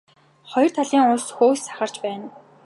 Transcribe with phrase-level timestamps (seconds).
[0.51, 2.27] Хоёр талын ус хөөс сахарч байна.